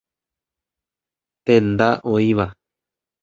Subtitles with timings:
[1.49, 2.47] Tenda oĩva.